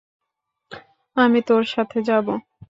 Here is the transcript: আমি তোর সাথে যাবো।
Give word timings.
আমি 1.17 1.39
তোর 1.47 1.63
সাথে 1.73 1.97
যাবো। 2.01 2.33